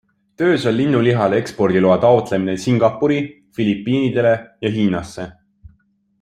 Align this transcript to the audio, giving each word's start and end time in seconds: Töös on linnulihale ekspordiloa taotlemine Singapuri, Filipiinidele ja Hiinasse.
Töös 0.41 0.63
on 0.69 0.75
linnulihale 0.77 1.37
ekspordiloa 1.41 1.97
taotlemine 2.05 2.57
Singapuri, 2.63 3.21
Filipiinidele 3.59 4.33
ja 4.61 4.69
Hiinasse. 4.79 5.29